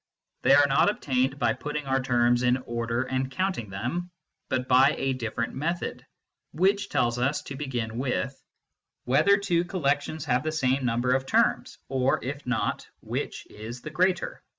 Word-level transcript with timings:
They 0.41 0.55
are 0.55 0.65
not 0.65 0.89
obtained 0.89 1.37
by 1.37 1.53
putting 1.53 1.85
our 1.85 2.01
terms 2.01 2.41
in 2.41 2.57
order 2.65 3.03
and 3.03 3.29
counting 3.29 3.69
them, 3.69 4.09
but 4.49 4.67
by 4.67 4.95
a 4.97 5.13
different 5.13 5.53
method, 5.53 6.03
which 6.53 6.89
tells 6.89 7.19
us, 7.19 7.43
to 7.43 7.55
begin 7.55 7.99
with, 7.99 8.41
whether 9.05 9.37
two 9.37 9.63
collections 9.63 10.25
have 10.25 10.41
the 10.41 10.51
same 10.51 10.85
number 10.85 11.13
of 11.13 11.27
terms, 11.27 11.77
or, 11.87 12.19
if 12.23 12.47
not, 12.47 12.87
which 13.01 13.45
is 13.47 13.81
the 13.81 13.91
greater. 13.91 14.41